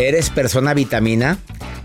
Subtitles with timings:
[0.00, 1.36] ¿Eres persona vitamina?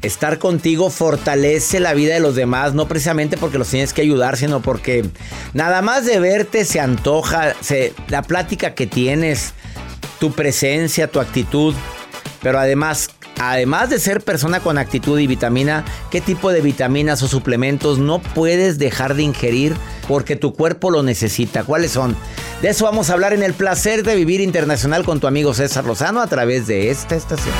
[0.01, 4.37] Estar contigo fortalece la vida de los demás, no precisamente porque los tienes que ayudar,
[4.37, 5.03] sino porque
[5.53, 9.53] nada más de verte se antoja, se, la plática que tienes,
[10.17, 11.75] tu presencia, tu actitud,
[12.41, 17.27] pero además, además de ser persona con actitud y vitamina, ¿qué tipo de vitaminas o
[17.27, 19.75] suplementos no puedes dejar de ingerir
[20.07, 21.65] porque tu cuerpo lo necesita?
[21.65, 22.15] ¿Cuáles son?
[22.61, 25.83] De eso vamos a hablar en el placer de vivir internacional con tu amigo César
[25.83, 27.53] Lozano a través de esta estación.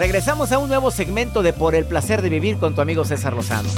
[0.00, 3.34] Regresamos a un nuevo segmento de Por el placer de vivir con tu amigo César
[3.34, 3.68] Lozano.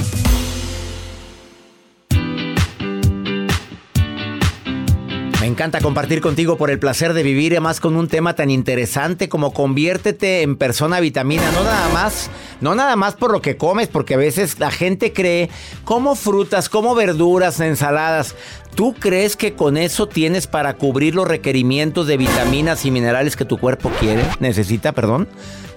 [5.41, 9.27] Me encanta compartir contigo por el placer de vivir, además con un tema tan interesante
[9.27, 12.31] como conviértete en persona vitamina, no nada más,
[12.61, 15.49] no nada más por lo que comes, porque a veces la gente cree
[15.83, 18.33] como frutas, como verduras, ensaladas.
[18.75, 23.43] ¿Tú crees que con eso tienes para cubrir los requerimientos de vitaminas y minerales que
[23.43, 25.27] tu cuerpo quiere, necesita, perdón?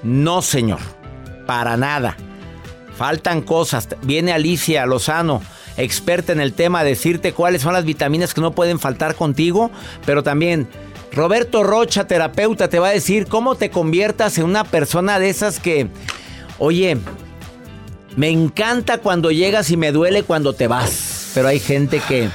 [0.06, 0.78] No, señor.
[1.46, 2.16] Para nada.
[2.96, 3.88] Faltan cosas.
[4.02, 5.42] Viene Alicia Lozano,
[5.76, 9.70] experta en el tema, a decirte cuáles son las vitaminas que no pueden faltar contigo,
[10.06, 10.68] pero también
[11.12, 15.58] Roberto Rocha, terapeuta, te va a decir cómo te conviertas en una persona de esas
[15.58, 15.88] que,
[16.58, 16.96] oye,
[18.16, 22.30] me encanta cuando llegas y me duele cuando te vas, pero hay gente que,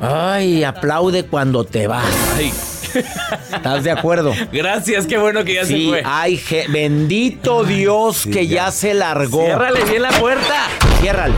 [0.00, 2.06] ay, aplaude cuando te vas.
[2.36, 2.52] Ay.
[2.94, 4.32] ¿Estás de acuerdo?
[4.52, 6.02] Gracias, qué bueno que ya se fue.
[6.04, 8.70] ay, bendito Dios que ya.
[8.70, 9.44] se largó.
[9.44, 10.66] Ciérrale bien la puerta.
[11.00, 11.34] Ciérrale.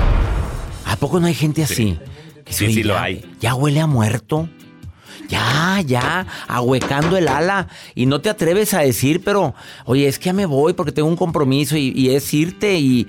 [0.87, 1.99] ¿A poco no hay gente así?
[2.49, 3.25] Sí, sí lo "Ya- hay".
[3.41, 4.49] Ya huele a muerto.
[5.29, 7.69] Ya, ya, ahuecando el ala.
[7.95, 9.55] Y no te atreves a decir, pero,
[9.87, 13.07] oye, es que ya me voy porque tengo un compromiso y, y es irte y,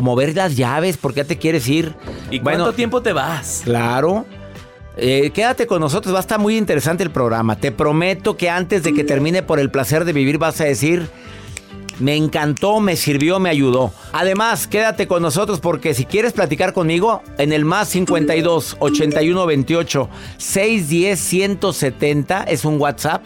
[0.00, 1.94] mover las llaves porque ya te quieres ir.
[2.30, 3.60] ¿Y Bueno, cuánto tiempo te vas?
[3.64, 4.24] Claro.
[4.96, 7.56] Eh, quédate con nosotros, va a estar muy interesante el programa.
[7.56, 11.08] Te prometo que antes de que termine por el placer de vivir vas a decir,
[12.00, 13.92] me encantó, me sirvió, me ayudó.
[14.12, 20.08] Además, quédate con nosotros porque si quieres platicar conmigo, en el más 52 81 28
[20.38, 23.22] 610 170 es un WhatsApp.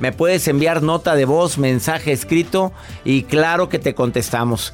[0.00, 2.72] Me puedes enviar nota de voz, mensaje escrito
[3.04, 4.72] y claro que te contestamos.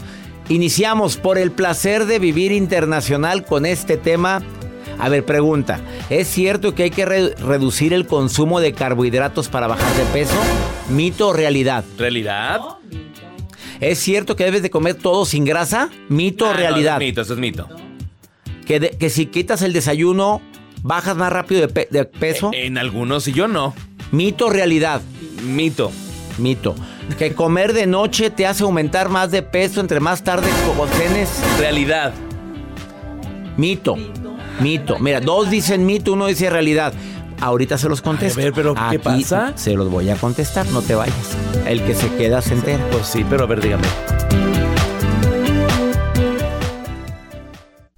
[0.48, 4.42] Iniciamos por el placer de vivir internacional con este tema.
[4.98, 9.66] A ver, pregunta, ¿es cierto que hay que re- reducir el consumo de carbohidratos para
[9.66, 10.34] bajar de peso?
[10.88, 11.84] ¿Mito o realidad?
[11.98, 12.60] ¿Realidad?
[13.80, 15.90] ¿Es cierto que debes de comer todo sin grasa?
[16.08, 16.94] ¿Mito o Ah, no, realidad?
[16.96, 17.68] eso es mito, eso es mito.
[18.66, 20.40] que, de- que si quitas el desayuno,
[20.82, 22.50] bajas más rápido de, pe- de peso.
[22.54, 23.74] En algunos y yo no.
[24.12, 25.02] ¿Mito o realidad?
[25.42, 25.90] Mito.
[26.38, 26.74] Mito.
[27.18, 30.48] Que comer de noche te hace aumentar más de peso entre más tarde
[30.98, 31.28] cenes.
[31.58, 32.12] Realidad.
[33.56, 33.96] Mito.
[34.60, 34.98] Mito.
[34.98, 36.92] Mira, dos dicen mito, uno dice realidad.
[37.40, 38.40] Ahorita se los contesto.
[38.40, 39.52] A ver, pero, ¿qué Aquí pasa?
[39.56, 41.36] Se los voy a contestar, no te vayas.
[41.66, 42.86] El que se queda se entera.
[42.90, 43.84] Pues sí, pero a ver, dígame.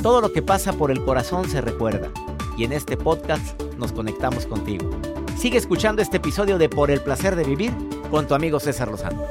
[0.00, 2.12] Todo lo que pasa por el corazón se recuerda.
[2.56, 4.88] Y en este podcast nos conectamos contigo.
[5.36, 7.72] Sigue escuchando este episodio de Por el placer de vivir
[8.08, 9.26] con tu amigo César Lozano.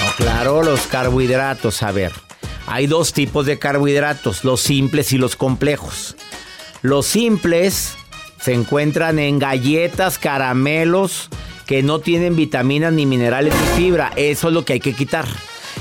[0.00, 1.82] No, claro, los carbohidratos.
[1.82, 2.12] A ver,
[2.66, 6.16] hay dos tipos de carbohidratos, los simples y los complejos.
[6.80, 7.94] Los simples
[8.40, 11.28] se encuentran en galletas, caramelos
[11.66, 14.12] que no tienen vitaminas ni minerales ni fibra.
[14.16, 15.26] Eso es lo que hay que quitar.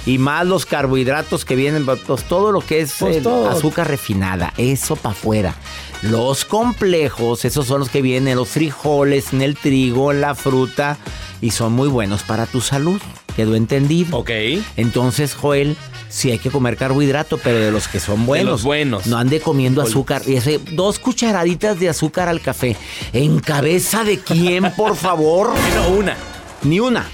[0.07, 3.50] Y más los carbohidratos que vienen, pues todo lo que es Pues todo.
[3.51, 5.54] azúcar refinada, eso para afuera.
[6.01, 10.33] Los complejos, esos son los que vienen en los frijoles, en el trigo, en la
[10.33, 10.98] fruta
[11.42, 13.00] y son muy buenos para tu salud.
[13.36, 14.18] ¿Quedó entendido?
[14.18, 14.31] Ok.
[14.77, 15.75] Entonces, Joel,
[16.09, 18.48] sí hay que comer carbohidrato, pero de los que son buenos.
[18.50, 19.06] los buenos.
[19.07, 20.21] No ande comiendo azúcar.
[20.25, 22.75] Y ese, dos cucharaditas de azúcar al café.
[23.13, 25.51] ¿En cabeza de quién, por favor?
[25.75, 26.15] No, una.
[26.63, 27.06] Ni una.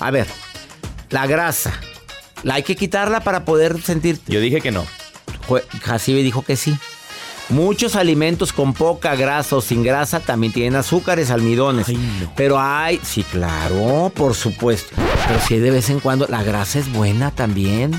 [0.00, 0.26] A ver,
[1.10, 1.78] la grasa.
[2.42, 4.20] La hay que quitarla para poder sentir.
[4.26, 4.84] Yo dije que no.
[5.82, 6.76] Jacibe dijo que sí.
[7.48, 11.88] Muchos alimentos con poca grasa o sin grasa también tienen azúcares, almidones.
[11.88, 12.32] Ay, no.
[12.34, 14.96] Pero hay, sí, claro, por supuesto.
[15.28, 17.92] Pero sí de vez en cuando, la grasa es buena también.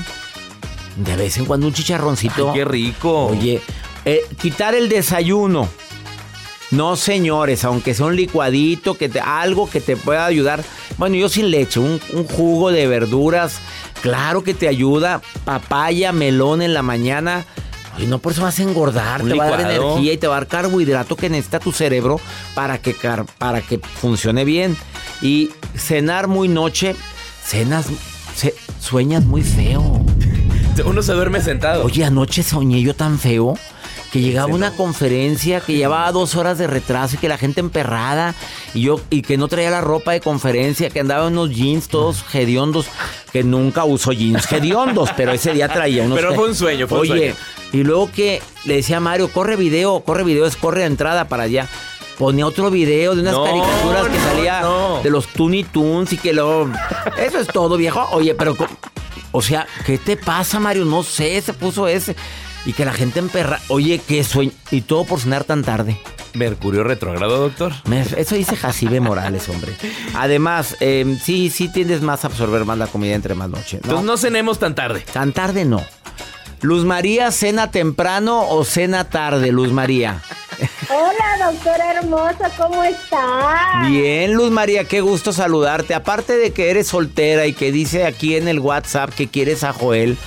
[0.96, 2.50] De vez en cuando un chicharroncito.
[2.50, 3.26] Ay, qué rico.
[3.28, 3.62] Oye,
[4.04, 5.68] eh, quitar el desayuno.
[6.70, 10.62] No, señores, aunque sea un licuadito, que te- algo que te pueda ayudar.
[10.98, 13.58] Bueno, yo sin leche, un, un jugo de verduras,
[14.02, 15.22] claro que te ayuda.
[15.44, 17.46] Papaya, melón en la mañana.
[17.98, 20.26] Y no por eso vas a engordar, Un te va a dar energía y te
[20.28, 22.20] va a dar carbohidrato que necesita tu cerebro
[22.54, 22.94] para que,
[23.38, 24.76] para que funcione bien.
[25.20, 26.94] Y cenar muy noche,
[27.44, 27.86] cenas,
[28.80, 30.04] sueñas muy feo.
[30.84, 31.84] Uno se duerme sentado.
[31.84, 33.54] Oye, anoche soñé yo tan feo
[34.12, 38.34] que llegaba una conferencia que llevaba dos horas de retraso y que la gente emperrada
[38.72, 41.88] y yo y que no traía la ropa de conferencia, que andaba en unos jeans
[41.88, 42.86] todos hediondos,
[43.32, 46.18] que nunca uso jeans hediondos, pero ese día traía unos.
[46.18, 47.34] Pero fue un sueño, fue un Oye, sueño.
[47.72, 51.42] y luego que le decía a Mario, corre video, corre video, es corre entrada para
[51.44, 51.68] allá.
[52.16, 55.00] Ponía otro video de unas No, caricaturas que no, salía no.
[55.04, 56.68] de los Toonie Toons y que luego.
[57.16, 58.08] Eso es todo, viejo.
[58.10, 58.56] Oye, pero.
[59.30, 60.84] O sea, ¿qué te pasa, Mario?
[60.84, 62.16] No sé, se puso ese.
[62.66, 63.60] Y que la gente emperra.
[63.68, 64.52] Oye, qué sueño.
[64.70, 65.98] Y todo por cenar tan tarde.
[66.34, 67.72] Mercurio retrógrado, doctor.
[68.16, 69.74] Eso dice Jacibe Morales, hombre.
[70.14, 73.78] Además, eh, sí, sí tiendes más a absorber más la comida entre más noche.
[73.78, 73.84] ¿no?
[73.84, 75.04] Entonces no cenemos tan tarde.
[75.12, 75.82] Tan tarde no.
[76.60, 80.20] Luz María, ¿cena temprano o cena tarde, Luz María?
[80.90, 83.84] Hola, doctora hermosa, ¿cómo está?
[83.86, 85.94] Bien, Luz María, qué gusto saludarte.
[85.94, 89.72] Aparte de que eres soltera y que dice aquí en el WhatsApp que quieres a
[89.72, 90.18] Joel,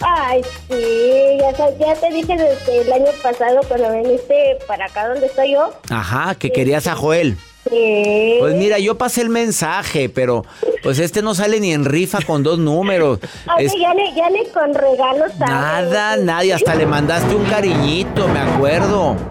[0.00, 5.52] Ay, sí, ya, te dije desde el año pasado cuando viniste para acá donde estoy
[5.52, 5.72] yo.
[5.90, 7.36] ajá, que querías a Joel.
[7.68, 8.36] Sí.
[8.38, 10.44] Pues mira, yo pasé el mensaje, pero
[10.82, 13.18] pues este no sale ni en rifa con dos números.
[13.56, 15.36] Oye, Es- ya le, ya le con regalos.
[15.38, 19.16] nada, nadie, hasta le mandaste un cariñito, me acuerdo.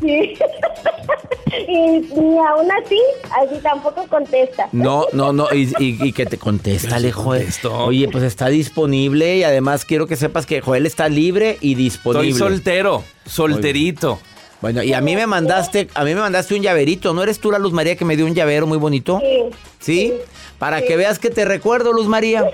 [0.00, 0.34] Sí.
[1.68, 2.98] y, y aún así,
[3.42, 4.68] así tampoco contesta.
[4.72, 7.40] No, no, no, y, y- y que te contéstale, Joel.
[7.40, 7.76] contestó.
[7.84, 12.30] Oye, pues está disponible y además quiero que sepas que Joel está libre y disponible.
[12.32, 14.18] Soy soltero, solterito.
[14.60, 17.50] Bueno, y a mí me mandaste, a mí me mandaste un llaverito, ¿no eres tú
[17.50, 19.18] la Luz María que me dio un llavero muy bonito?
[19.20, 19.42] Sí.
[19.78, 20.12] ¿Sí?
[20.58, 22.42] Para que veas que te recuerdo, Luz María.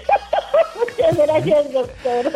[0.78, 2.32] Muchas gracias, doctor.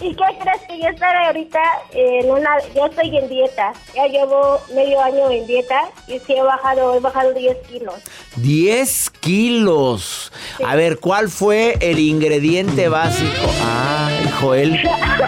[0.00, 1.60] ¿Y qué crees que yo estoy ahorita
[1.92, 2.50] en una...
[2.74, 3.72] Yo estoy en dieta.
[3.94, 7.94] Ya llevo medio año en dieta y sí he bajado, he bajado 10 kilos.
[8.36, 10.32] 10 kilos.
[10.64, 13.50] A ver, ¿cuál fue el ingrediente básico?
[13.64, 14.80] Ay, Joel.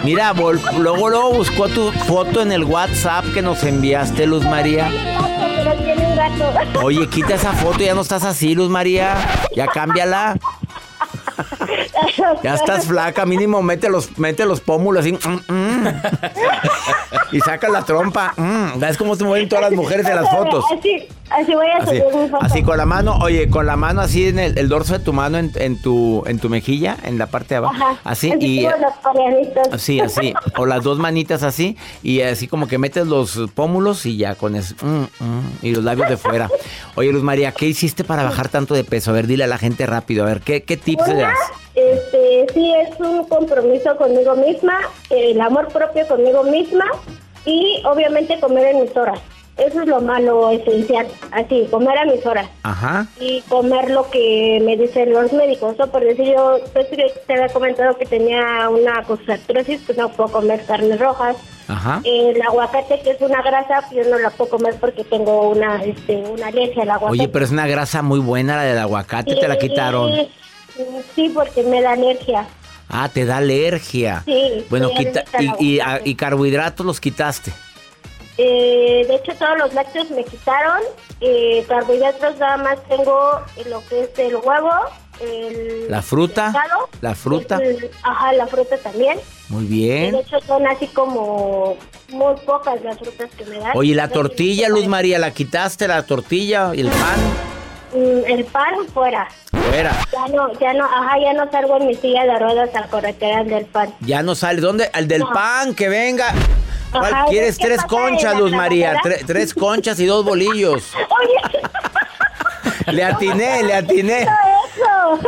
[0.03, 4.89] Mira, luego, luego buscó tu foto en el WhatsApp que nos enviaste, Luz María.
[6.83, 9.15] Oye, quita esa foto, ya no estás así, Luz María.
[9.55, 10.37] Ya cámbiala.
[12.43, 15.13] Ya estás flaca, mínimo mete los, mete los pómulos así.
[15.13, 15.87] mm, mm.
[17.31, 18.33] y saca la trompa.
[18.37, 18.79] mm.
[18.79, 20.63] ¿Ves cómo se mueven todas las mujeres en las fotos?
[20.77, 22.45] Así, así voy a Así, subir mi foto.
[22.45, 25.13] así con la mano, oye, con la mano así en el, el dorso de tu
[25.13, 27.75] mano, en, en tu en tu mejilla, en la parte de abajo.
[27.75, 27.97] Ajá.
[28.03, 28.65] Así, y
[29.71, 30.33] así, así.
[30.57, 34.55] O las dos manitas así, y así como que metes los pómulos y ya con
[34.55, 34.75] eso.
[34.81, 36.49] mm, y los labios de fuera.
[36.95, 39.11] Oye, Luz María, ¿qué hiciste para bajar tanto de peso?
[39.11, 41.37] A ver, dile a la gente rápido, a ver, ¿qué, qué tips le das?
[41.93, 46.85] Este, sí es un compromiso conmigo misma, el amor propio conmigo misma
[47.45, 49.19] y obviamente comer en mis horas.
[49.57, 53.07] Eso es lo malo esencial, así, comer a mis horas Ajá.
[53.21, 55.79] y comer lo que me dicen los médicos.
[55.79, 60.29] O por decir, yo pues, te había comentado que tenía una costractrosis, pues no puedo
[60.29, 61.37] comer carnes rojas.
[61.69, 62.01] Ajá.
[62.03, 66.17] El aguacate, que es una grasa, yo no la puedo comer porque tengo una, este,
[66.17, 67.21] una alergia al aguacate.
[67.21, 70.11] Oye, pero es una grasa muy buena la del aguacate, te la quitaron.
[71.15, 72.47] Sí, porque me da alergia.
[72.89, 74.21] Ah, te da alergia.
[74.25, 77.51] Sí, Bueno, quita, y, y, a- y carbohidratos los quitaste.
[78.37, 80.81] Eh, de hecho, todos los lácteos me quitaron.
[81.21, 83.39] Eh, carbohidratos nada más tengo
[83.69, 84.69] lo que es el huevo,
[85.21, 87.57] el La fruta, pescado, la fruta.
[87.63, 89.17] el- ajá, la fruta también.
[89.47, 90.11] Muy Y bien.
[90.11, 91.77] de hecho son así como
[92.09, 93.71] muy pocas las frutas que me dan.
[93.75, 95.87] Oye, la Entonces, tortilla, Luz María, ¿la quitaste?
[95.87, 97.54] ¿La tortilla y el pan?
[97.95, 99.27] Mm, El pan fuera.
[99.69, 99.91] Fuera.
[100.11, 103.45] Ya no, ya no, ajá, ya no salgo en mi silla de ruedas a corretear
[103.45, 103.93] del pan.
[104.01, 104.61] Ya no sale.
[104.61, 104.89] ¿Dónde?
[104.93, 105.31] El del No.
[105.33, 106.33] pan, que venga.
[106.91, 107.57] ¿Cuál Ajá, quieres?
[107.57, 108.95] ¿qué Tres conchas, Luz María.
[109.01, 110.93] Tre- tres conchas y dos bolillos.
[110.95, 114.21] Oye, Le atiné, le atiné.
[114.21, 115.19] eso.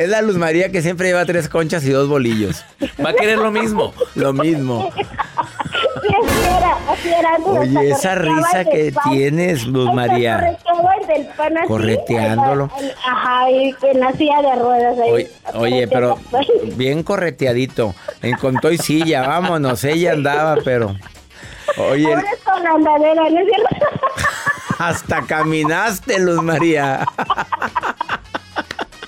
[0.00, 2.64] Es la Luz María que siempre lleva tres conchas y dos bolillos.
[3.04, 3.92] Va a querer lo mismo.
[4.14, 4.90] Lo mismo.
[7.44, 9.10] Oye, esa risa que pan.
[9.10, 10.56] tienes, Luz María.
[11.66, 12.70] Correteándolo.
[13.06, 15.10] Ajá, y en la silla de ruedas ahí.
[15.10, 16.18] Oye, oye, pero
[16.76, 17.94] bien correteadito.
[18.22, 19.84] En contó y silla, vámonos.
[19.84, 20.96] Ella andaba, pero.
[21.76, 22.08] Oye,
[22.42, 24.00] con andadera, ¿no es cierto?
[24.78, 27.06] hasta caminaste, Luz María.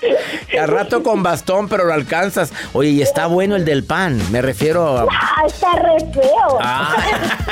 [0.59, 2.51] Al rato con bastón, pero lo alcanzas.
[2.73, 4.21] Oye, y está bueno el del pan.
[4.31, 5.01] Me refiero a.
[5.09, 6.57] Ah, está re feo.
[6.61, 6.95] Ah,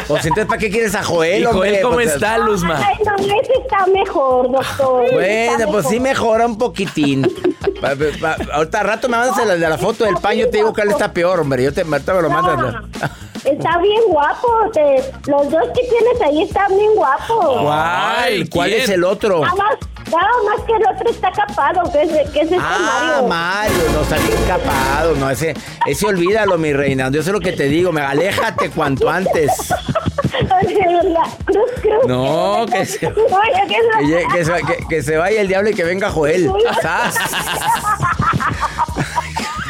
[0.08, 1.46] Pues entonces, ¿para qué quieres a Joel, ¿y?
[1.46, 2.78] Joel cómo Pues, está, Luzma?
[2.86, 5.12] Ay, no, ese está mejor, doctor.
[5.14, 6.12] Bueno, está pues sí mejor.
[6.22, 7.22] mejora un poquitín.
[7.82, 10.50] Pa- pa- pa- ahorita al rato me mandas la, de la foto del pan, yo
[10.50, 11.64] te digo que él está peor, hombre.
[11.64, 12.58] Yo te, ahorita me lo mandas.
[12.60, 12.90] No,
[13.46, 14.48] está bien guapo.
[14.74, 17.62] te- los dos que tienes ahí están bien guapos.
[17.64, 17.80] ¿Cuál?
[18.18, 18.82] Ay, ¿Cuál ¿quién?
[18.82, 19.42] es el otro?
[19.42, 19.78] Nada
[20.12, 23.28] nada más que el otro está capado, que es, que es este Ah, Mario.
[23.28, 25.54] Mario, no está bien capado, no, ese,
[25.88, 27.10] ese olvídalo, mi reina.
[27.10, 29.52] Yo sé lo que te digo, me aléjate cuanto antes.
[30.42, 32.08] La cruz, cruz.
[32.08, 33.00] No, que se-
[34.34, 36.52] que se, que- que se vaya el diablo y que venga Joel.
[36.82, 37.16] ¡Sas!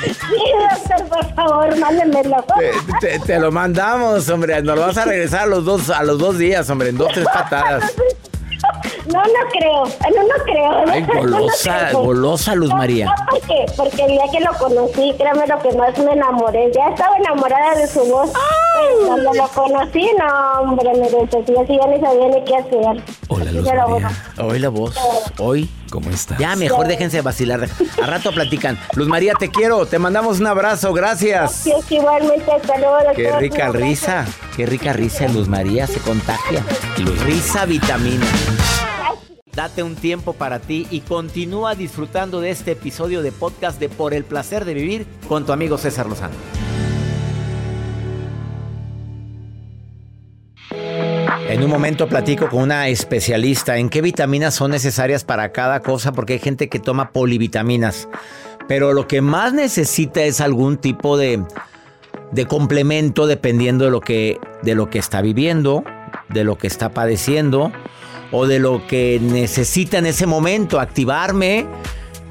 [0.04, 2.44] Sí, por favor, mándenmelo.
[2.58, 4.62] Te, te- te lo mandamos, hombre.
[4.62, 7.10] Nos lo vas a regresar a los dos, a los dos días, hombre, en dos,
[7.14, 7.94] tres patadas.
[9.12, 10.92] No, no creo, no, no creo.
[10.92, 12.04] Ay, No, no golosa, creo.
[12.04, 13.06] golosa Luz María.
[13.06, 13.66] No, ¿por qué?
[13.76, 16.72] Porque el día que lo conocí, créeme lo que más me enamoré.
[16.74, 18.32] Ya estaba enamorada de su voz.
[18.34, 23.04] Pero Cuando lo conocí, no, hombre, me desesperé, así ya ni sabía ni qué hacer.
[23.28, 23.84] Hola, Luz María.
[23.86, 24.48] juro.
[24.48, 24.96] Hoy la voz,
[25.40, 25.70] hoy.
[25.92, 26.38] ¿Cómo está?
[26.38, 27.68] Ya, mejor déjense vacilar.
[28.02, 28.80] A rato platican.
[28.96, 29.86] Luz María, te quiero.
[29.86, 30.94] Te mandamos un abrazo.
[30.94, 31.52] Gracias.
[31.54, 34.26] Sí, es que igualmente, hasta luego, Qué rica risa.
[34.56, 35.88] Qué rica risa, Luz María.
[35.88, 36.64] Se contagia.
[36.98, 38.26] Luz Risa vitamina.
[39.56, 44.14] Date un tiempo para ti y continúa disfrutando de este episodio de podcast de Por
[44.14, 46.36] el placer de vivir con tu amigo César Lozano.
[51.50, 56.14] En un momento platico con una especialista en qué vitaminas son necesarias para cada cosa,
[56.14, 58.08] porque hay gente que toma polivitaminas,
[58.70, 61.44] pero lo que más necesita es algún tipo de,
[62.32, 65.84] de complemento dependiendo de lo, que, de lo que está viviendo,
[66.30, 67.74] de lo que está padeciendo
[68.32, 71.66] o de lo que necesita en ese momento, activarme,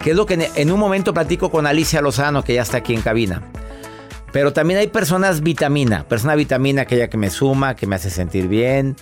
[0.02, 2.94] que es lo que en- un momento platico con Alicia Lozano, que ya está aquí
[2.94, 3.42] en cabina.
[4.32, 8.46] Pero también hay personas vitamina, persona vitamina aquella que me suma, que me hace sentir
[8.48, 8.96] bien,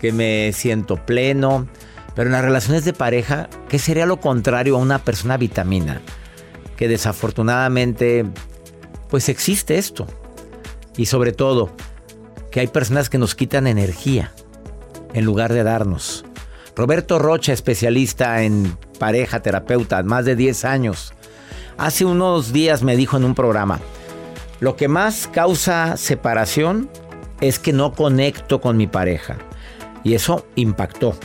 [0.00, 1.66] que me siento pleno.
[2.14, 6.00] Pero en las relaciones de pareja, ¿qué sería lo contrario a una persona vitamina?
[6.76, 8.24] Que desafortunadamente,
[9.08, 10.06] pues existe esto.
[10.96, 11.72] Y sobre todo,
[12.52, 14.32] que hay personas que nos quitan energía
[15.14, 16.24] en lugar de darnos.
[16.76, 21.14] Roberto Rocha, especialista en pareja, terapeuta, más de 10 años.
[21.78, 23.80] Hace unos días me dijo en un programa,
[24.58, 26.90] lo que más causa separación
[27.40, 29.36] es que no conecto con mi pareja.
[30.02, 31.16] Y eso impactó.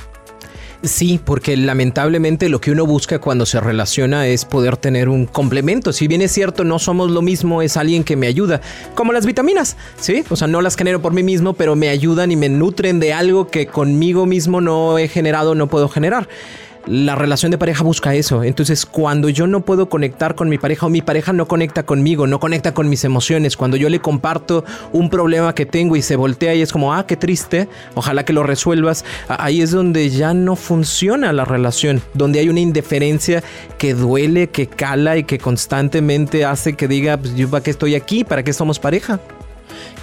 [0.81, 5.91] Sí, porque lamentablemente lo que uno busca cuando se relaciona es poder tener un complemento.
[5.91, 8.61] Si bien es cierto, no somos lo mismo, es alguien que me ayuda,
[8.95, 10.23] como las vitaminas, ¿sí?
[10.29, 13.11] O sea, no las genero por mí mismo, pero me ayudan y me nutren de
[13.11, 16.29] algo que conmigo mismo no he generado, no puedo generar
[16.89, 18.43] la relación de pareja busca eso.
[18.43, 22.25] Entonces, cuando yo no puedo conectar con mi pareja o mi pareja no conecta conmigo,
[22.25, 26.15] no conecta con mis emociones, cuando yo le comparto un problema que tengo y se
[26.15, 30.33] voltea y es como, ah, qué triste, ojalá que lo resuelvas, ahí es donde ya
[30.33, 33.43] no funciona la relación, donde hay una indiferencia
[33.77, 37.93] que duele, que cala y que constantemente hace que diga, pues yo para qué estoy
[37.93, 39.19] aquí, para qué somos pareja.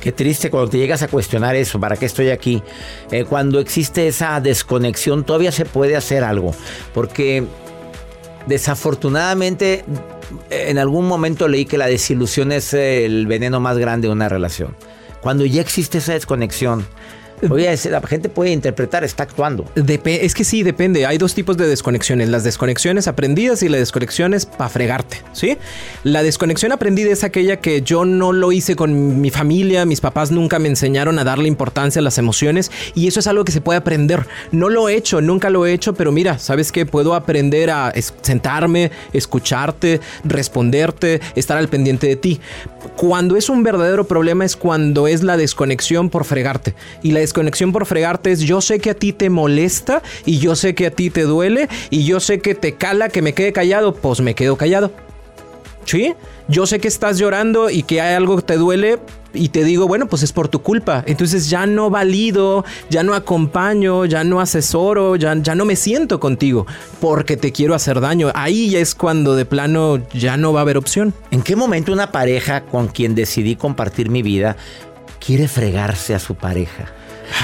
[0.00, 2.62] Qué triste cuando te llegas a cuestionar eso, ¿para qué estoy aquí?
[3.11, 6.54] Eh, cuando existe esa desconexión, todavía se puede hacer algo,
[6.94, 7.44] porque
[8.46, 9.85] desafortunadamente
[10.50, 14.76] en algún momento leí que la desilusión es el veneno más grande de una relación.
[15.20, 16.87] Cuando ya existe esa desconexión,
[17.50, 19.64] Oye, la gente puede interpretar, está actuando.
[19.75, 21.07] es que sí, depende.
[21.07, 22.28] Hay dos tipos de desconexiones.
[22.28, 25.59] Las desconexiones aprendidas y las desconexiones para fregarte, ¿sí?
[26.02, 30.31] La desconexión aprendida es aquella que yo no lo hice con mi familia, mis papás
[30.31, 33.61] nunca me enseñaron a darle importancia a las emociones y eso es algo que se
[33.61, 34.26] puede aprender.
[34.52, 36.87] No lo he hecho, nunca lo he hecho, pero mira, ¿sabes qué?
[36.87, 42.40] Puedo aprender a sentarme, escucharte, responderte, estar al pendiente de ti.
[42.97, 46.75] Cuando es un verdadero problema es cuando es la desconexión por fregarte.
[47.02, 50.56] Y la desconexión por fregarte es yo sé que a ti te molesta y yo
[50.56, 53.52] sé que a ti te duele y yo sé que te cala que me quede
[53.52, 54.90] callado, pues me quedo callado.
[55.85, 56.14] ¿Sí?
[56.49, 58.99] Yo sé que estás llorando y que hay algo que te duele
[59.33, 61.04] y te digo, bueno, pues es por tu culpa.
[61.06, 66.18] Entonces ya no valido, ya no acompaño, ya no asesoro, ya, ya no me siento
[66.18, 66.66] contigo
[67.00, 68.30] porque te quiero hacer daño.
[68.35, 71.14] Ahí ya es cuando de plano ya no va a haber opción.
[71.30, 74.56] ¿En qué momento una pareja con quien decidí compartir mi vida
[75.25, 76.92] quiere fregarse a su pareja?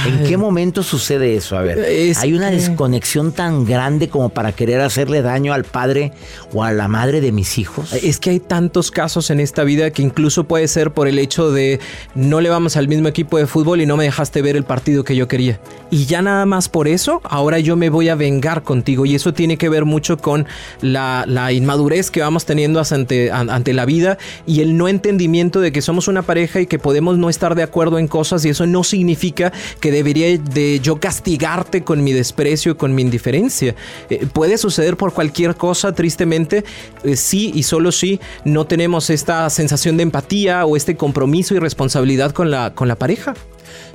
[0.07, 1.57] ¿En qué momento sucede eso?
[1.57, 6.12] A ver, ¿hay una desconexión tan grande como para querer hacerle daño al padre
[6.53, 7.93] o a la madre de mis hijos?
[7.93, 11.51] Es que hay tantos casos en esta vida que incluso puede ser por el hecho
[11.51, 11.81] de
[12.15, 15.05] no le vamos al mismo equipo de fútbol y no me dejaste ver el partido
[15.05, 15.61] que yo quería.
[15.91, 19.07] Y ya nada más por eso, ahora yo me voy a vengar contigo.
[19.07, 20.47] Y eso tiene que ver mucho con
[20.81, 25.83] la, inmadurez que vamos teniendo ante, ante la vida y el no entendimiento de que
[25.83, 28.85] somos una pareja y que podemos no estar de acuerdo en cosas y eso no
[28.85, 33.75] significa que debería de yo castigarte con mi desprecio, con mi indiferencia.
[34.11, 36.65] Eh, puede suceder por cualquier cosa, tristemente,
[37.04, 41.58] eh, sí y solo si no tenemos esta sensación de empatía o este compromiso y
[41.58, 43.35] responsabilidad con la, con la pareja.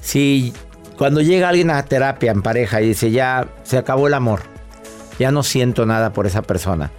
[0.02, 0.54] Sí,
[0.98, 4.42] cuando llega alguien a terapia en pareja y dice, ya se acabó el amor,
[5.20, 6.92] ya no siento nada por esa persona,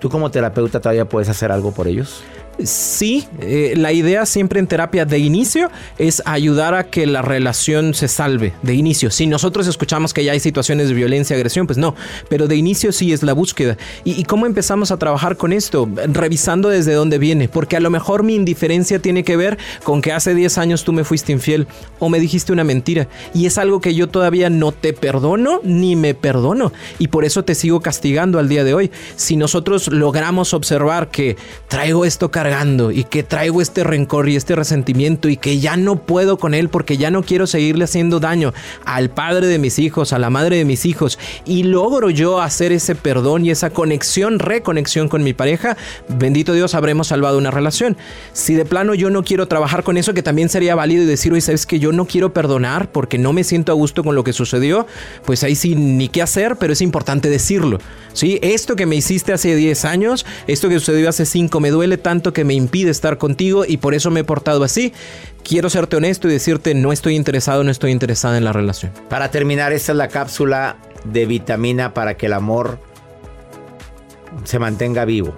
[0.00, 2.22] ¿tú como terapeuta todavía puedes hacer algo por ellos?
[2.64, 7.94] Sí, eh, la idea siempre en terapia de inicio es ayudar a que la relación
[7.94, 9.12] se salve de inicio.
[9.12, 11.94] Si nosotros escuchamos que ya hay situaciones de violencia, agresión, pues no,
[12.28, 13.76] pero de inicio sí es la búsqueda.
[14.02, 15.88] ¿Y, cómo empezamos a trabajar con esto?
[16.08, 20.12] Revisando desde dónde viene, porque a lo mejor mi indiferencia tiene que ver con que
[20.12, 21.68] hace 10 años tú me fuiste infiel
[22.00, 25.94] o me dijiste una mentira y es algo que yo todavía no te perdono ni
[25.94, 28.90] me perdono y por eso te sigo castigando al día de hoy.
[29.14, 31.36] Si nosotros logramos observar que
[31.68, 32.47] traigo esto cargado,
[32.92, 36.68] y que traigo este rencor y este resentimiento y que ya no puedo con él
[36.68, 40.56] porque ya no quiero seguirle haciendo daño al padre de mis hijos, a la madre
[40.56, 45.34] de mis hijos y logro yo hacer ese perdón y esa conexión, reconexión con mi
[45.34, 45.76] pareja,
[46.08, 47.96] bendito Dios, habremos salvado una relación.
[48.32, 51.40] Si de plano yo no quiero trabajar con eso, que también sería válido decir, oye,
[51.40, 54.32] sabes que yo no quiero perdonar porque no me siento a gusto con lo que
[54.32, 54.86] sucedió,
[55.24, 57.78] pues ahí sí ni qué hacer, pero es importante decirlo.
[58.12, 58.38] ¿sí?
[58.42, 62.32] Esto que me hiciste hace 10 años, esto que sucedió hace 5, me duele tanto
[62.38, 64.92] que me impide estar contigo y por eso me he portado así.
[65.42, 68.92] Quiero serte honesto y decirte no estoy interesado, no estoy interesada en la relación.
[69.08, 72.78] Para terminar, esta es la cápsula de vitamina para que el amor
[74.44, 75.36] se mantenga vivo.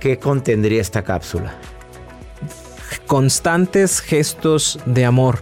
[0.00, 1.54] ¿Qué contendría esta cápsula?
[3.06, 5.38] Constantes gestos de amor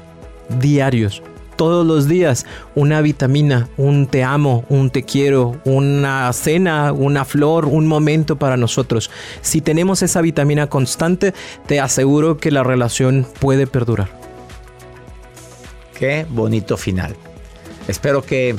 [0.61, 1.21] diarios
[1.63, 2.45] todos los días
[2.75, 8.57] una vitamina, un te amo, un te quiero, una cena, una flor, un momento para
[8.57, 9.13] nosotros.
[9.43, 11.35] Si tenemos esa vitamina constante,
[11.67, 14.11] te aseguro que la relación puede perdurar.
[15.97, 17.15] Qué bonito final.
[17.87, 18.57] Espero que,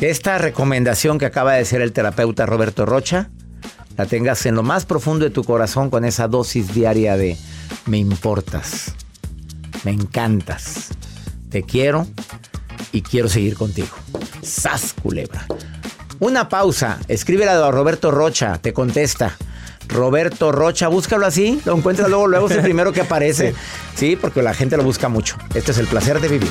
[0.00, 3.30] esta recomendación que acaba de hacer el terapeuta Roberto Rocha
[3.96, 7.36] la tengas en lo más profundo de tu corazón con esa dosis diaria de
[7.84, 8.92] me importas,
[9.84, 10.90] me encantas
[11.50, 12.06] te quiero
[12.92, 13.88] y quiero seguir contigo.
[14.42, 15.46] Sas, culebra.
[16.18, 16.98] Una pausa.
[17.08, 19.36] Escríbela a Roberto Rocha, te contesta.
[19.88, 23.54] Roberto Rocha, búscalo así, lo encuentras luego, luego es el primero que aparece.
[23.96, 25.38] Sí, porque la gente lo busca mucho.
[25.54, 26.50] Este es el placer de vivir.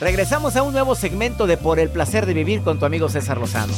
[0.00, 3.38] Regresamos a un nuevo segmento de Por el placer de vivir con tu amigo César
[3.38, 3.72] Lozano.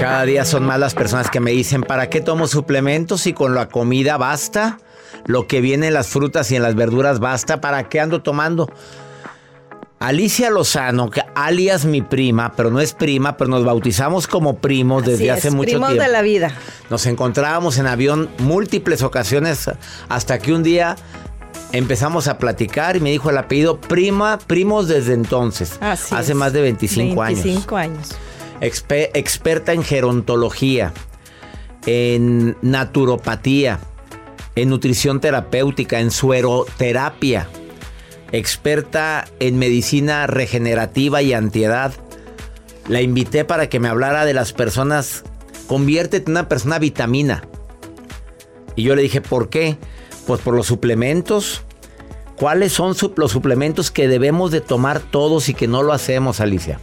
[0.00, 3.54] Cada día son más las personas que me dicen, ¿para qué tomo suplementos si con
[3.54, 4.78] la comida basta?
[5.26, 8.70] Lo que viene en las frutas y en las verduras basta, ¿para qué ando tomando?
[9.98, 15.04] Alicia Lozano, que alias mi prima, pero no es prima, pero nos bautizamos como primos
[15.04, 16.04] desde Así hace es, mucho primos tiempo.
[16.04, 16.52] de la vida.
[16.90, 19.70] Nos encontrábamos en avión múltiples ocasiones
[20.08, 20.96] hasta que un día
[21.72, 25.78] empezamos a platicar y me dijo el apellido prima, primos desde entonces.
[25.80, 26.38] Así hace es.
[26.38, 27.42] más de 25, años.
[27.42, 28.08] 25 años.
[28.60, 30.92] Expe- experta en gerontología,
[31.86, 33.78] en naturopatía,
[34.54, 37.48] en nutrición terapéutica, en sueroterapia,
[38.32, 41.92] experta en medicina regenerativa y antiedad.
[42.88, 45.24] La invité para que me hablara de las personas,
[45.66, 47.42] conviértete en una persona vitamina.
[48.76, 49.76] Y yo le dije, ¿por qué?
[50.26, 51.62] Pues por los suplementos.
[52.36, 56.78] ¿Cuáles son los suplementos que debemos de tomar todos y que no lo hacemos, Alicia?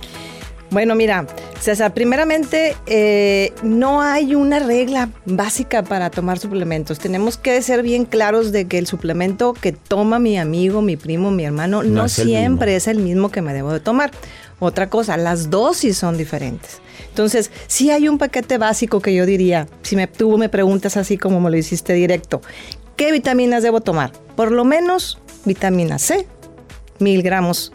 [0.73, 1.27] Bueno, mira,
[1.60, 6.97] César, primeramente eh, no hay una regla básica para tomar suplementos.
[6.97, 11.29] Tenemos que ser bien claros de que el suplemento que toma mi amigo, mi primo,
[11.29, 14.10] mi hermano, no, es siempre es el mismo que me debo de tomar.
[14.58, 16.79] Otra cosa, las dosis son diferentes.
[17.10, 21.19] Entonces, sí hay un paquete básico que yo diría, si me, tú me preguntas así
[21.19, 22.41] como me lo hiciste directo,
[22.95, 24.12] ¿qué vitaminas debo tomar?
[24.36, 26.27] Por lo menos vitamina C,
[26.99, 27.71] mil gramos,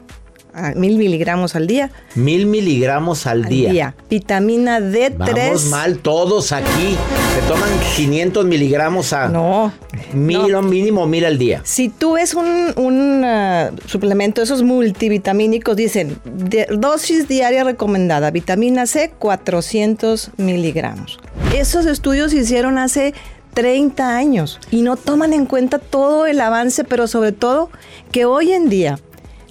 [0.74, 1.90] mil miligramos al día.
[2.14, 3.70] Mil miligramos al, al día.
[3.70, 3.94] día.
[4.10, 5.16] Vitamina D3.
[5.18, 6.96] Vamos mal todos aquí.
[7.34, 9.72] Se toman 500 miligramos a No.
[10.12, 10.58] mil no.
[10.58, 11.60] o mínimo mil al día.
[11.64, 18.86] Si tú ves un, un, ah, suplemento, esos multivitamínicos, dicen de- dosis diaria recomendada, vitamina
[18.86, 21.20] C 400 miligramos.
[21.54, 23.14] Esos estudios se hicieron hace
[23.54, 27.70] 30 años y no toman en cuenta todo el avance, pero sobre todo
[28.12, 28.98] que hoy en día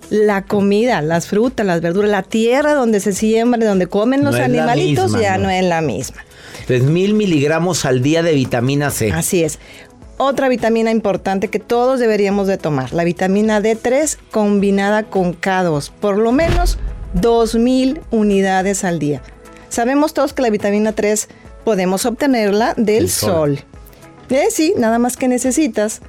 [0.10, 4.44] la comida, las frutas, las verduras, la tierra donde se siembra, donde comen los No
[4.44, 5.46] animalitos, misma, ya ¿no?
[5.46, 6.24] no es la misma.
[6.62, 9.12] Entonces, mil miligramos al día de vitamina C.
[9.12, 9.60] Así es.
[10.18, 16.18] Otra vitamina importante que todos deberíamos de tomar, la vitamina D3 combinada con K2, por
[16.18, 16.80] lo menos
[17.16, 19.22] 2.000 unidades al día.
[19.70, 21.28] Sabemos todos que la vitamina 3
[21.66, 23.58] podemos obtenerla del Del sol.
[23.58, 23.66] sol.
[24.30, 26.02] Eh, sí, nada más que necesitas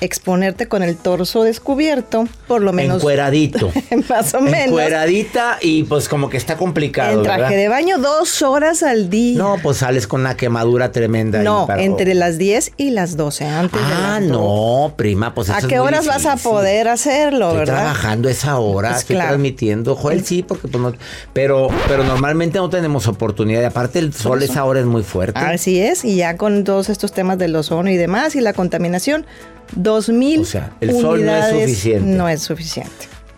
[0.00, 3.70] exponerte con el torso descubierto, por lo menos Encueradito.
[4.08, 4.66] más o menos.
[4.68, 7.56] Encueradita y pues como que está complicado, En traje ¿verdad?
[7.56, 9.38] de baño dos horas al día.
[9.38, 11.42] No, pues sales con una quemadura tremenda.
[11.42, 14.32] No, para- entre las 10 y las 12, antes de Ah, las 12.
[14.32, 17.74] no, prima, pues ¿A qué horas vas a poder hacerlo, Estoy verdad?
[17.74, 19.30] trabajando esa hora, Pues estoy claro.
[19.30, 19.96] transmitiendo.
[19.96, 20.92] Joel sí, porque pues no.
[21.32, 23.62] Pero, pero normalmente no tenemos oportunidad.
[23.62, 25.38] Y aparte el sol esa hora es muy fuerte.
[25.38, 29.24] Así es, y ya con todos estos temas del ozono y demás y la contaminación,
[29.74, 32.06] 2000 O sea, el sol no es suficiente.
[32.08, 32.90] No es suficiente.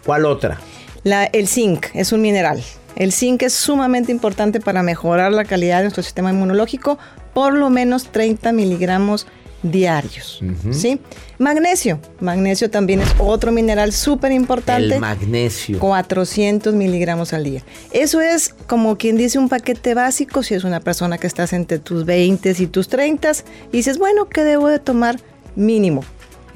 [0.05, 0.59] ¿Cuál otra?
[1.05, 2.63] La- el zinc es un mineral.
[2.97, 6.99] El zinc es sumamente importante para mejorar la calidad de nuestro sistema inmunológico,
[7.35, 9.27] por lo menos 30 miligramos
[9.63, 10.41] diarios.
[10.73, 11.01] ¿sí?
[11.39, 12.01] Magnesio.
[12.21, 14.95] Magnesio también es otro mineral súper importante.
[14.95, 15.79] El magnesio.
[15.79, 17.63] 400 miligramos al día.
[17.91, 21.79] Eso es como quien dice un paquete básico si es una persona que estás entre
[21.79, 23.33] tus 20 y tus 30
[23.73, 25.21] y dices, bueno, ¿qué debo de tomar
[25.57, 26.05] mínimo?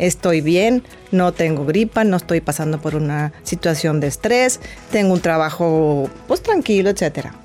[0.02, 4.58] Estoy bien, no tengo gripa, no estoy pasando por una situación de estrés,
[4.90, 7.36] tengo un trabajo pues tranquilo, etcétera.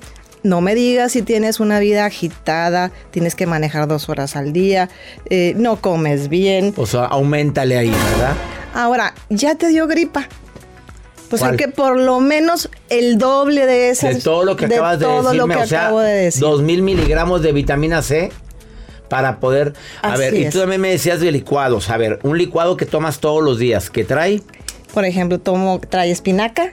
[0.42, 4.88] No me digas si tienes una vida agitada, tienes que manejar dos horas al día,
[5.30, 6.74] eh, no comes bien.
[6.76, 8.34] O sea, aumentale ahí, ¿verdad?
[8.74, 10.26] Ahora, ya te dio gripa.
[11.30, 11.52] Pues ¿Cuál?
[11.52, 14.16] hay que por lo menos el doble de esas.
[14.16, 16.40] De todo lo que acabas de, decirme, o sea, acabo de decir.
[16.40, 18.32] dos mil miligramos de vitamina C
[19.08, 19.74] para poder...
[20.02, 21.90] A Así ver, y tú también me decías de licuados.
[21.90, 24.42] A ver, un licuado que tomas todos los días, que trae
[24.94, 26.72] Por ejemplo, tomo, trae espinaca,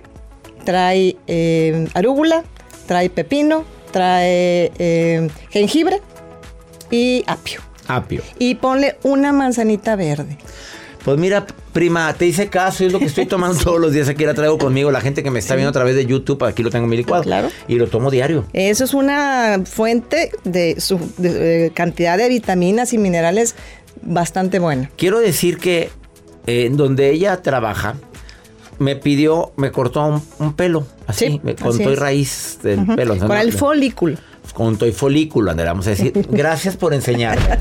[0.63, 2.43] trae eh, arúgula,
[2.87, 6.01] trae pepino, trae eh, jengibre
[6.91, 7.61] y apio.
[7.87, 8.21] Apio.
[8.39, 10.37] Y ponle una manzanita verde.
[11.05, 14.09] Pues mira, prima, te hice caso, es lo que estoy tomando todos los días.
[14.09, 14.89] Aquí la traigo conmigo.
[14.89, 16.97] La gente que me está viendo a través de YouTube, aquí lo tengo en mi
[16.97, 17.21] licuado.
[17.21, 17.49] Claro.
[17.67, 18.45] Y lo tomo diario.
[18.53, 23.53] Eso es una fuente de, su, de, cantidad de vitaminas y minerales
[24.01, 24.89] bastante buena.
[24.97, 25.91] Quiero decir que
[26.47, 27.97] eh, en donde ella trabaja,
[28.79, 33.15] me pidió, me cortó un, un pelo, así, Sí, me contó raíz del pelo.
[33.19, 34.17] Con el folículo.
[34.53, 36.13] Con y folículo, Andrea, vamos a decir.
[36.29, 37.59] Gracias por enseñarme.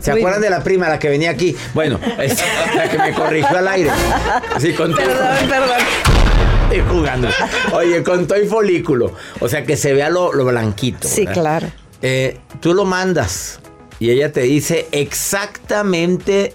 [0.00, 0.50] ¿Se Muy acuerdan bien.
[0.52, 1.56] de la prima, la que venía aquí?
[1.74, 2.42] Bueno, es
[2.74, 3.90] la que me corrigió al aire.
[4.58, 5.78] Sí, con Perdón, perdón.
[6.70, 7.28] Estoy jugando.
[7.74, 9.14] Oye, con todo y folículo.
[9.40, 11.06] O sea, que se vea lo, lo blanquito.
[11.06, 11.40] Sí, ¿verdad?
[11.40, 11.66] claro.
[12.00, 13.60] Eh, tú lo mandas
[13.98, 16.54] y ella te dice exactamente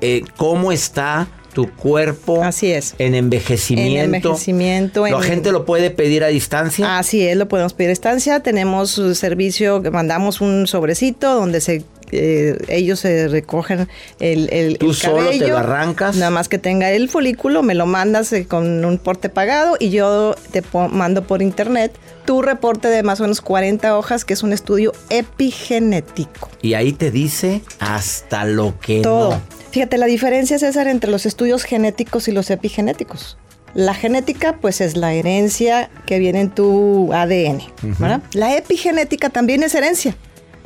[0.00, 2.94] eh, cómo está tu cuerpo Así es.
[2.98, 3.98] en envejecimiento.
[4.00, 6.98] En envejecimiento, ¿La en- gente lo puede pedir a distancia?
[6.98, 8.40] Así es, lo podemos pedir a estancia.
[8.40, 11.82] Tenemos un servicio mandamos un sobrecito donde se
[12.16, 13.88] eh, ellos se recogen
[14.20, 16.14] el, el, Tú el solo te lo arrancas.
[16.16, 19.90] Nada más que tenga el folículo, me lo mandas eh, con un porte pagado y
[19.90, 21.92] yo te mando por internet
[22.24, 26.48] tu reporte de más o menos 40 hojas, que es un estudio epigenético.
[26.62, 29.30] Y ahí te dice hasta lo que Todo.
[29.30, 29.40] no.
[29.74, 33.36] Fíjate, la diferencia, César, entre los estudios genéticos y los epigenéticos.
[33.74, 37.60] La genética, pues, es la herencia que viene en tu ADN,
[37.98, 38.22] ¿verdad?
[38.34, 40.14] La epigenética también es herencia,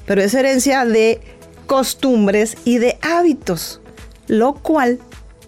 [0.04, 1.22] pero es herencia de
[1.64, 3.80] costumbres y de hábitos,
[4.26, 4.98] lo cual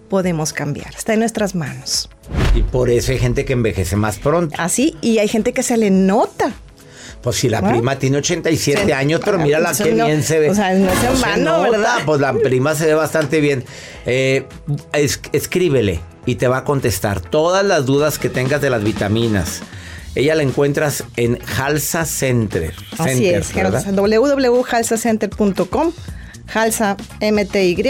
[0.09, 0.95] podemos cambiar.
[0.95, 2.09] Está en nuestras manos.
[2.55, 4.55] Y por eso hay gente que envejece más pronto.
[4.57, 6.51] Así, y hay gente que se le nota.
[7.21, 8.91] Pues si la prima tiene 87 Sí.
[8.91, 10.49] años, pero mira la que no- bien se ve.
[10.49, 11.97] o sea, no es en se nota, ¿verdad?
[12.05, 13.63] Pues la prima se ve bastante bien.
[14.05, 14.45] Eh,
[14.93, 19.61] es- escríbele y te va a contestar todas las dudas que tengas de las vitaminas.
[20.15, 22.73] Ella la encuentras en Halsa Center.
[22.97, 23.53] Así Center, es,
[23.95, 25.91] www.halsacenter.com,
[26.53, 27.81] Halsa MTY,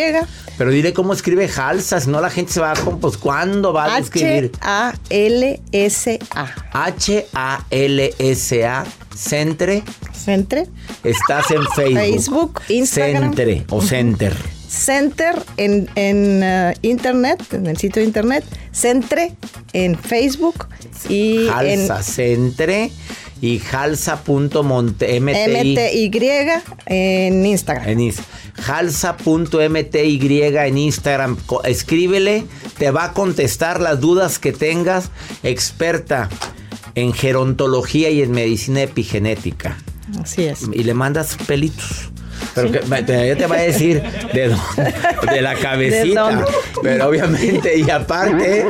[0.58, 2.76] Pero dile cómo escribe Halsa, si no la gente se va a...
[2.76, 4.52] Pues, ¿cuándo va a escribir?
[4.62, 6.45] H-A-L-S-A.
[6.74, 9.84] H-A-L-S-A Centre.
[10.13, 10.67] Centre.
[11.04, 11.95] Estás en Facebook.
[11.95, 13.36] Facebook, Instagram.
[13.36, 14.36] Centre o Center.
[14.67, 18.45] Center en, en eh, internet, en el sitio de internet.
[18.71, 19.36] Centre
[19.74, 20.67] en Facebook
[21.10, 22.91] y en Halsa Centre
[23.41, 26.12] y halsa.mty MTY
[26.86, 27.89] en Instagram.
[27.89, 28.13] en
[28.67, 31.38] halsa.mty en Instagram.
[31.63, 32.45] Escríbele,
[32.77, 35.10] te va a contestar las dudas que tengas.
[35.41, 36.30] Experta
[36.93, 39.77] en gerontología y en medicina epigenética.
[40.21, 40.67] Así es.
[40.71, 42.12] Y le mandas pelitos.
[42.56, 44.01] Pero que, te- ella te va a decir
[44.34, 44.93] de dónde,
[45.32, 46.45] de la cabecita.
[46.82, 48.65] Pero obviamente, y aparte,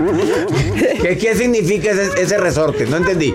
[1.01, 2.85] ¿qué, qué significa ese, ese resorte?
[2.85, 3.33] No entendí.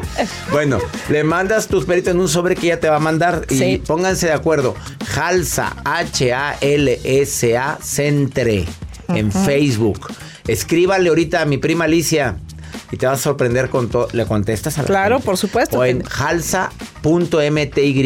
[0.53, 3.59] Bueno, le mandas tus pelitos en un sobre que ella te va a mandar y
[3.59, 3.83] Sí.
[3.87, 4.75] pónganse de acuerdo.
[5.17, 8.65] Halsa, H-A-L-S-A, Centre,
[9.09, 10.09] en Facebook.
[10.47, 12.37] Escríbale ahorita a mi prima Alicia.
[12.93, 14.09] Y te vas a sorprender con todo.
[14.13, 15.27] ¿Le contestas a la Claro, gente?
[15.27, 18.05] por supuesto O en halsa.mty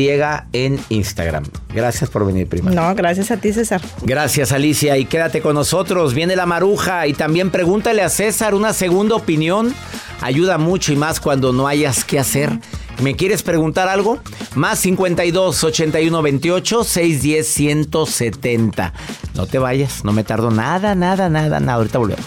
[0.52, 1.44] en Instagram.
[1.74, 2.70] Gracias por venir, prima.
[2.70, 3.80] No, gracias a ti, César.
[4.02, 4.96] Gracias, Alicia.
[4.96, 6.14] Y quédate con nosotros.
[6.14, 7.06] Viene la maruja.
[7.06, 9.74] Y también pregúntale a César una segunda opinión.
[10.22, 12.50] Ayuda mucho y más cuando no hayas qué hacer.
[13.02, 14.18] ¿Me quieres preguntar algo?
[14.54, 18.92] Más 52 81 28 610 170.
[19.34, 21.74] No te vayas, no me tardo nada, nada, nada, nada.
[21.74, 22.26] Ahorita volvemos.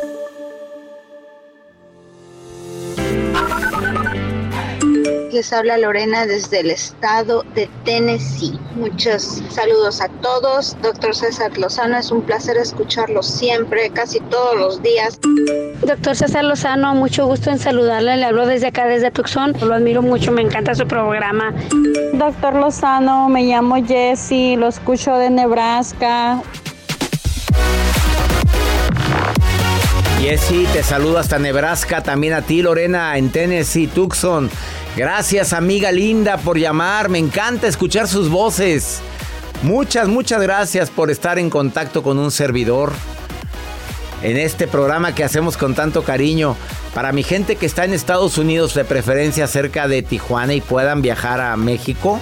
[5.31, 8.59] Les habla Lorena desde el estado de Tennessee.
[8.75, 10.75] Muchos saludos a todos.
[10.81, 15.19] Doctor César Lozano, es un placer escucharlo siempre, casi todos los días.
[15.85, 18.17] Doctor César Lozano, mucho gusto en saludarle.
[18.17, 19.55] Le hablo desde acá, desde Tucson.
[19.61, 21.53] Lo admiro mucho, me encanta su programa.
[22.13, 26.41] Doctor Lozano, me llamo Jessie, lo escucho de Nebraska.
[30.19, 34.51] Jessy, te saludo hasta Nebraska, también a ti Lorena en Tennessee, Tucson.
[34.95, 38.99] Gracias amiga linda por llamar, me encanta escuchar sus voces.
[39.63, 42.91] Muchas, muchas gracias por estar en contacto con un servidor
[44.21, 46.57] en este programa que hacemos con tanto cariño.
[46.93, 51.01] Para mi gente que está en Estados Unidos, de preferencia cerca de Tijuana y puedan
[51.01, 52.19] viajar a México,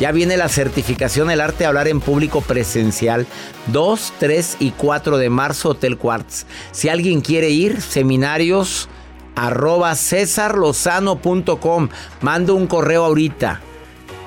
[0.00, 3.26] Ya viene la certificación El arte de hablar en público presencial.
[3.68, 6.46] 2, 3 y 4 de marzo, Hotel Quartz.
[6.72, 8.88] Si alguien quiere ir, seminarios
[9.34, 11.88] arroba cesarlozano.com.
[12.20, 13.60] Mando un correo ahorita.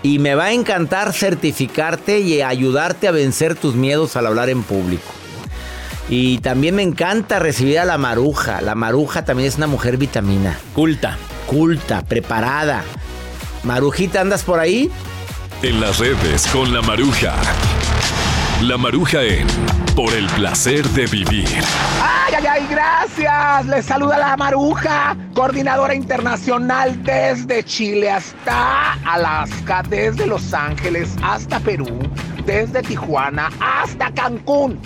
[0.03, 4.63] Y me va a encantar certificarte y ayudarte a vencer tus miedos al hablar en
[4.63, 5.11] público.
[6.09, 8.61] Y también me encanta recibir a la maruja.
[8.61, 10.57] La maruja también es una mujer vitamina.
[10.73, 11.17] Culta.
[11.47, 12.83] Culta, preparada.
[13.63, 14.89] Marujita, ¿andas por ahí?
[15.61, 17.33] En las redes con la maruja.
[18.61, 19.47] La maruja en
[19.97, 21.47] Por el placer de vivir.
[21.99, 22.67] ¡Ay, ay, ay!
[22.69, 23.65] Gracias.
[23.65, 31.87] Les saluda la Maruja, coordinadora internacional desde Chile hasta Alaska, desde Los Ángeles hasta Perú,
[32.45, 34.79] desde Tijuana hasta Cancún.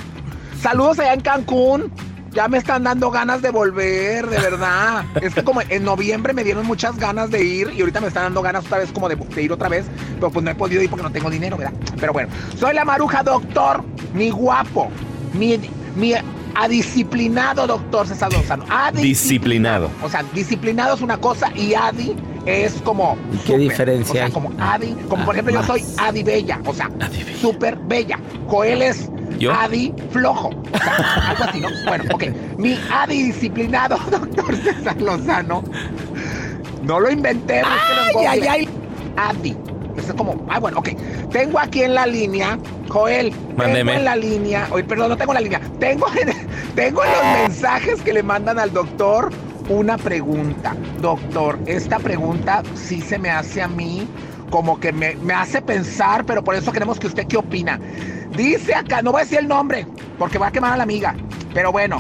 [0.62, 1.92] Saludos allá en Cancún.
[2.34, 5.04] Ya me están dando ganas de volver, de verdad.
[5.22, 8.24] Es que como en noviembre me dieron muchas ganas de ir y ahorita me están
[8.24, 10.82] dando ganas otra vez como de, de ir otra vez, pero pues no he podido
[10.82, 11.74] ir porque no tengo dinero, ¿verdad?
[12.00, 14.90] Pero bueno, soy la maruja doctor, mi guapo,
[15.34, 15.60] mi,
[15.98, 16.14] mi
[16.56, 18.66] adisciplinado doctor César Lozano.
[18.94, 19.90] Disciplinado.
[20.02, 22.16] O sea, disciplinado es una cosa y adi
[22.46, 23.18] es como.
[23.32, 23.60] ¿Qué súper.
[23.60, 24.32] diferencia O sea, hay?
[24.32, 26.90] como adi, como por Ah, ejemplo yo soy adi bella, o sea,
[27.42, 28.18] súper bella.
[28.48, 29.54] Joel es ¿Yo?
[29.54, 30.50] adi flojo.
[30.50, 31.70] O sea, algo así, ¿no?
[31.88, 32.24] Bueno, ok.
[32.58, 35.64] Mi adi disciplinado doctor César Lozano.
[36.84, 38.70] No lo inventé, Ay, ay, ay.
[39.18, 39.56] Adi.
[39.98, 40.90] Eso es como, ah, bueno, ok.
[41.32, 42.58] Tengo aquí en la línea,
[42.90, 43.92] Joel, Mándeme.
[43.92, 47.12] tengo en la línea, oye, perdón, no tengo en la línea, tengo en, tengo en
[47.12, 49.32] los mensajes que le mandan al doctor
[49.70, 50.76] una pregunta.
[51.02, 54.08] Doctor, esta pregunta sí se me hace a mí
[54.52, 57.80] como que me, me hace pensar, pero por eso queremos que usted qué opina.
[58.38, 59.88] Dice acá, no voy a decir el nombre,
[60.20, 61.16] porque va a quemar a la amiga,
[61.56, 62.00] pero bueno,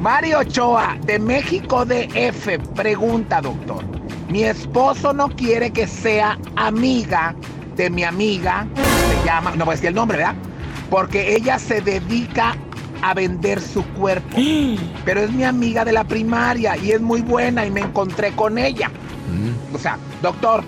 [0.00, 3.84] Mario Ochoa, de México DF, pregunta, doctor.
[4.28, 7.34] Mi esposo no quiere que sea amiga
[7.76, 10.34] de mi amiga, se llama, no voy a decir el nombre, ¿verdad?
[10.90, 12.56] Porque ella se dedica
[13.02, 14.36] a vender su cuerpo.
[15.04, 18.58] Pero es mi amiga de la primaria y es muy buena y me encontré con
[18.58, 18.90] ella.
[19.72, 20.64] O sea, doctor,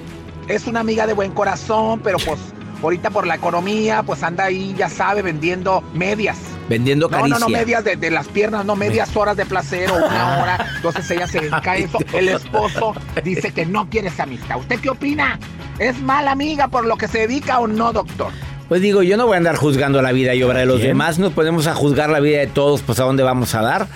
[0.49, 2.39] es una amiga de buen corazón, pero pues
[2.83, 6.39] ahorita por la economía, pues anda ahí, ya sabe, vendiendo medias.
[6.69, 7.39] Vendiendo No, caricia.
[7.39, 10.67] no, no, medias de, de las piernas, no, medias horas de placer o una hora.
[10.77, 11.99] Entonces ella se a eso.
[12.13, 14.59] El esposo dice que no quiere esa amistad.
[14.59, 15.39] ¿Usted qué opina?
[15.79, 18.33] ¿Es mala amiga por lo que se dedica o no, doctor?
[18.69, 20.89] Pues digo, yo no voy a andar juzgando la vida y obra de los Bien.
[20.89, 23.87] demás, no podemos a juzgar la vida de todos, pues a dónde vamos a dar.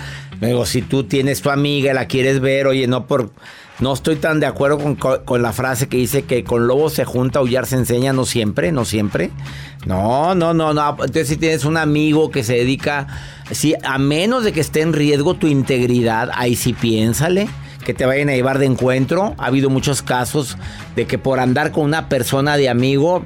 [0.40, 3.30] Luego, si tú tienes tu amiga y la quieres ver, oye, no por...
[3.82, 7.04] No estoy tan de acuerdo con, con- la frase que dice que con lobo se
[7.04, 9.30] junta, aullar se enseña, no siempre, no siempre.
[9.86, 10.90] No, no, no, no.
[10.90, 13.08] Entonces si tienes un amigo que se dedica,
[13.50, 17.48] sí, a menos de que esté en riesgo tu integridad, ahí sí piénsale
[17.84, 19.34] que te vayan a llevar de encuentro.
[19.38, 20.56] Ha habido muchos casos
[20.94, 23.24] de que por andar con una persona de amigo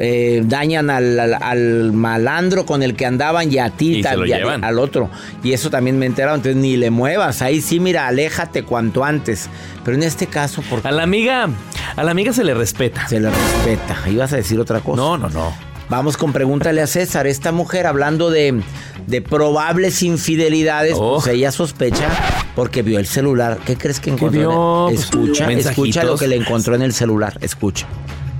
[0.00, 4.78] eh, dañan al, al- al malandro con el que andaban y a ti Y al
[4.78, 5.10] otro.
[5.42, 6.36] Y eso también me he enterado.
[6.36, 7.42] Entonces ni le muevas.
[7.42, 9.48] Ahí sí, mira, aléjate cuanto antes.
[9.84, 11.48] Pero en este caso, ¿por A la amiga,
[11.96, 13.06] a la amiga se le respeta.
[13.08, 13.96] Se le respeta.
[14.08, 14.96] Ibas a decir otra cosa.
[15.02, 15.52] No, no, no.
[15.90, 17.26] Vamos con pregúntale a César.
[17.26, 18.60] Esta mujer hablando de,
[19.06, 21.14] de probables infidelidades, Oh.
[21.14, 22.08] pues ella sospecha
[22.54, 23.58] porque vio el celular.
[23.64, 24.88] ¿Qué crees que encontró?
[24.88, 25.88] en el- Pues, escucha, mensajitos.
[25.88, 27.38] escucha lo que le encontró en el celular.
[27.40, 27.86] Escucha.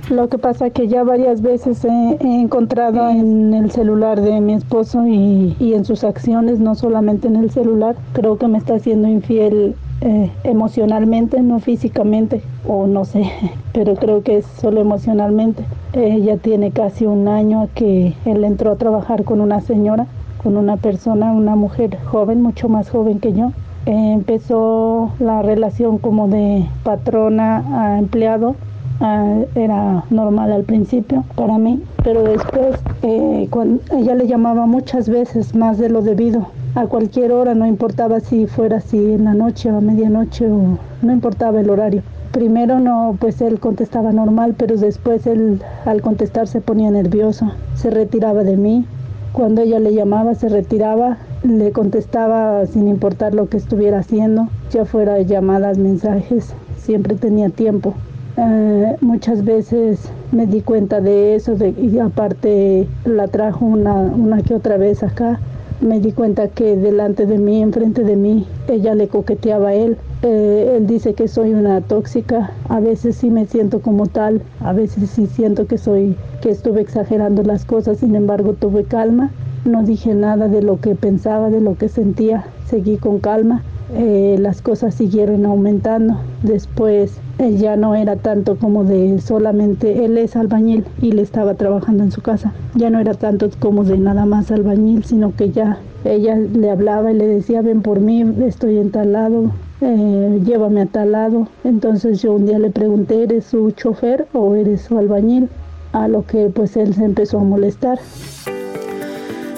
[0.09, 5.05] Lo que pasa que ya varias veces he, encontrado en el celular de mi esposo
[5.05, 9.07] y, y en sus acciones, no solamente en el celular, creo que me está haciendo
[9.07, 13.29] infiel eh, emocionalmente, no físicamente, o no sé,
[13.73, 15.63] pero creo que es solo emocionalmente.
[15.93, 20.07] Ya tiene casi un año que él entró a trabajar con una señora,
[20.41, 23.51] con una persona, una mujer joven, mucho más joven que yo.
[23.85, 28.55] Empezó la relación como de patrona a empleado
[29.01, 33.47] Ah, era normal al principio para mí, pero después eh,
[33.93, 36.47] ella le llamaba muchas veces más de lo debido.
[36.75, 40.77] A cualquier hora, no importaba si fuera así en la noche o a medianoche o
[41.01, 42.03] no importaba el horario.
[42.33, 47.89] Primero no, pues él contestaba normal, pero después él al contestar se ponía nervioso, se
[47.89, 48.85] retiraba de mí.
[49.31, 54.83] Cuando ella le llamaba se retiraba, le contestaba sin importar lo que estuviera haciendo, ya
[54.83, 57.93] fuera llamadas, mensajes, siempre tenía tiempo.
[58.37, 64.55] Eh, muchas veces me di cuenta de eso y aparte la trajo una, una que
[64.55, 65.39] otra vez acá.
[65.81, 69.97] Me di cuenta que delante de mí, enfrente de mí, ella le coqueteaba a él.
[70.23, 72.51] Eh, él dice que soy una tóxica.
[72.67, 74.41] A veces sí me siento como tal.
[74.59, 77.99] A veces sí siento que soy, que estuve exagerando las cosas.
[77.99, 79.31] Sin embargo, tuve calma.
[79.63, 82.45] No dije nada de lo que pensaba, de lo que sentía.
[82.67, 83.63] Seguí con calma.
[83.95, 86.19] Eh, las cosas siguieron aumentando.
[86.43, 91.55] Después eh, ya no era tanto como de solamente él es albañil y le estaba
[91.55, 92.53] trabajando en su casa.
[92.75, 97.11] Ya no era tanto como de nada más albañil, sino que ya ella le hablaba
[97.11, 101.47] y le decía, ven por mí, estoy en tal lado, eh, llévame a tal lado.
[101.63, 105.49] Entonces yo un día le pregunté, ¿eres su chofer o eres su albañil?
[105.91, 107.99] A lo que pues él se empezó a molestar.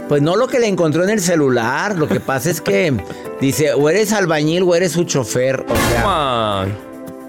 [0.08, 2.94] Pues no lo que le encontró en el celular, lo que pasa es que
[3.42, 6.68] dice, o eres albañil o eres su chofer, o sea...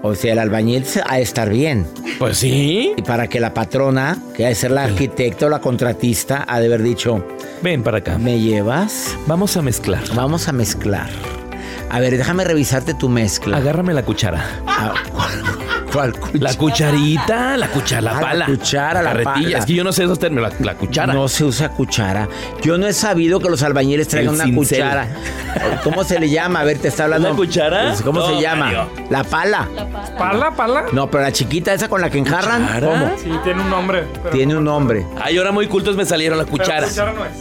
[0.05, 1.87] O sea, el albañil ha de estar bien.
[2.19, 2.93] Pues sí.
[2.97, 6.59] Y para que la patrona, que ha de ser la arquitecta o la contratista, ha
[6.59, 7.25] de haber dicho...
[7.61, 8.17] Ven para acá.
[8.17, 9.15] ¿Me llevas?
[9.27, 10.03] Vamos a mezclar.
[10.13, 11.09] Vamos a mezclar.
[11.89, 13.55] A ver, déjame revisarte tu mezcla.
[13.55, 14.43] Agárrame la cuchara.
[14.67, 14.93] Ah,
[15.93, 16.39] ¿Cuál cuchara?
[16.39, 18.45] La cucharita, la cuchara, la Ah, la pala.
[18.47, 19.33] cuchara, la Carretilla.
[19.47, 19.57] pala.
[19.59, 20.51] Es que yo no sé esos términos.
[20.59, 21.13] La, la cuchara.
[21.13, 22.27] No se usa cuchara.
[22.63, 24.79] Yo no he sabido que los albañiles traigan El una cincel.
[24.79, 25.07] cuchara.
[25.83, 26.61] ¿Cómo se le llama?
[26.61, 27.27] A ver, te está hablando.
[27.29, 27.89] ¿Una cuchara?
[27.89, 28.65] Pues, ¿Cómo se llama?
[28.65, 28.89] Mario.
[29.09, 29.67] La pala.
[30.17, 30.85] ¿Pala, pala?
[30.91, 32.63] No, pero la chiquita esa con la que enjarran.
[32.65, 32.87] ¿Cuchara?
[32.87, 33.11] ¿Cómo?
[33.17, 34.03] Sí, tiene un nombre.
[34.23, 35.05] pero Tiene no un nombre.
[35.21, 36.89] Ay, ahora muy cultos me salieron las Pero cucharas.
[36.89, 37.31] cuchara no es.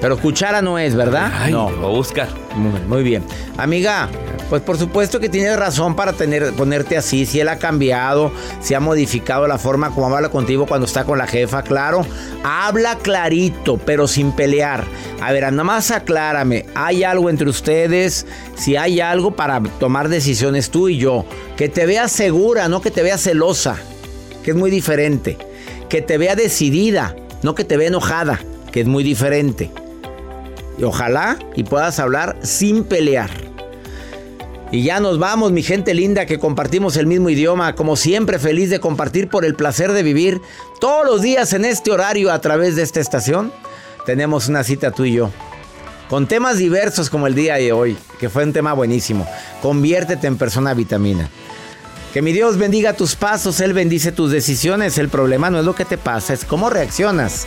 [0.00, 1.30] Pero cuchara no es, ¿verdad?
[1.34, 1.70] Ay, no.
[1.70, 2.28] lo buscar.
[2.56, 3.22] Muy, muy bien.
[3.58, 4.08] Amiga,
[4.48, 7.26] pues por supuesto que tienes razón para tener, ponerte así.
[7.26, 11.18] Si él ha cambiado, si ha modificado la forma como habla contigo cuando está con
[11.18, 12.04] la jefa, claro.
[12.42, 14.84] Habla clarito, pero sin pelear.
[15.20, 16.66] A ver, nada más aclárame.
[16.74, 18.26] ¿Hay algo entre ustedes?
[18.56, 21.26] Si hay algo para tomar decisiones tú y yo.
[21.56, 23.76] Que te vea segura, no que te vea celosa.
[24.42, 25.36] Que es muy diferente.
[25.88, 28.40] Que te vea decidida, no que te vea enojada.
[28.72, 29.70] Que es muy diferente.
[30.78, 33.30] Y ojalá y puedas hablar sin pelear.
[34.72, 37.74] Y ya nos vamos, mi gente linda, que compartimos el mismo idioma.
[37.74, 40.40] Como siempre, feliz de compartir por el placer de vivir
[40.80, 43.52] todos los días en este horario a través de esta estación.
[44.06, 45.30] Tenemos una cita tú y yo.
[46.08, 49.26] Con temas diversos como el día de hoy, que fue un tema buenísimo.
[49.60, 51.28] Conviértete en persona vitamina.
[52.12, 54.98] Que mi Dios bendiga tus pasos, Él bendice tus decisiones.
[54.98, 57.46] El problema no es lo que te pasa, es cómo reaccionas